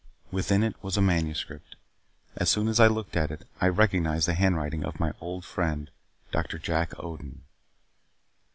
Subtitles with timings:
[0.31, 1.75] Within it was a manuscript.
[2.35, 5.91] As soon as I looked at it I recognized the handwriting of my old friend,
[6.31, 7.41] Doctor Jack Odin.